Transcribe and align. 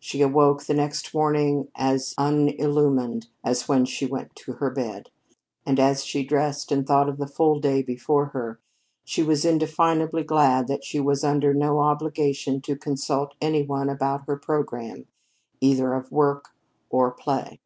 She 0.00 0.22
awoke 0.22 0.64
the 0.64 0.72
next 0.72 1.12
morning 1.12 1.68
as 1.74 2.14
unillumined 2.16 3.26
as 3.44 3.68
when 3.68 3.84
she 3.84 4.06
went 4.06 4.34
to 4.36 4.52
her 4.52 4.70
bed. 4.70 5.10
And 5.66 5.78
as 5.78 6.06
she 6.06 6.24
dressed 6.24 6.72
and 6.72 6.86
thought 6.86 7.06
of 7.06 7.18
the 7.18 7.26
full 7.26 7.60
day 7.60 7.82
before 7.82 8.28
her, 8.28 8.60
she 9.04 9.22
was 9.22 9.44
indefinably 9.44 10.22
glad 10.24 10.68
that 10.68 10.84
she 10.84 10.98
was 11.00 11.22
under 11.22 11.52
no 11.52 11.80
obligations 11.80 12.62
to 12.62 12.76
consult 12.76 13.34
any 13.42 13.62
one 13.62 13.90
about 13.90 14.26
her 14.26 14.38
programme, 14.38 15.04
either 15.60 15.92
of 15.92 16.10
work 16.10 16.46
or 16.88 17.10
play. 17.10 17.60